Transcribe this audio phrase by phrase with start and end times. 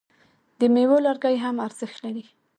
[0.59, 2.25] د میوو لرګي هم ارزښت لري.